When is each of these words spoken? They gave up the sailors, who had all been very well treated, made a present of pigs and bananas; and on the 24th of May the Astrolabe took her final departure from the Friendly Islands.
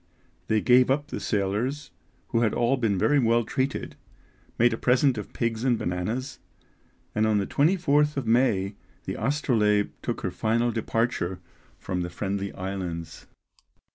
They 0.47 0.61
gave 0.61 0.89
up 0.89 1.09
the 1.09 1.19
sailors, 1.19 1.91
who 2.29 2.41
had 2.41 2.55
all 2.55 2.75
been 2.75 2.97
very 2.97 3.19
well 3.19 3.43
treated, 3.43 3.95
made 4.57 4.73
a 4.73 4.77
present 4.79 5.15
of 5.15 5.31
pigs 5.31 5.63
and 5.63 5.77
bananas; 5.77 6.39
and 7.13 7.27
on 7.27 7.37
the 7.37 7.45
24th 7.45 8.17
of 8.17 8.25
May 8.25 8.73
the 9.05 9.13
Astrolabe 9.13 9.91
took 10.01 10.21
her 10.21 10.31
final 10.31 10.71
departure 10.71 11.39
from 11.77 12.01
the 12.01 12.09
Friendly 12.09 12.51
Islands. 12.53 13.27